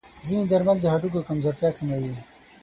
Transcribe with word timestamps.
ځینې 0.27 0.43
درمل 0.51 0.77
د 0.81 0.85
هډوکو 0.93 1.25
کمزورتیا 1.29 1.69
کموي. 1.77 2.13